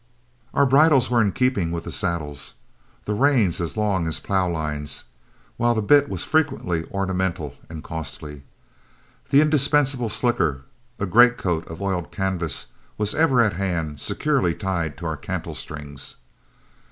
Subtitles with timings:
[0.55, 2.55] Our bridles were in keeping with the saddles,
[3.05, 5.03] the reins as long as plough lines,
[5.57, 8.41] while the bit was frequently ornamental and costly.
[9.29, 10.63] The indispensable slicker,
[10.97, 12.65] a greatcoat of oiled canvas,
[12.97, 16.15] was ever at hand, securely tied to our cantle strings.